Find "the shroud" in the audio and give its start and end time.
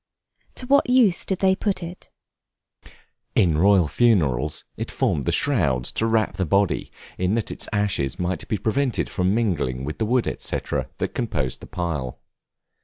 5.25-5.83